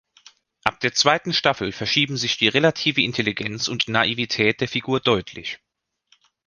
[0.63, 5.59] Ab der zweiten Staffel verschieben sich die relative Intelligenz und Naivität der Figur deutlich.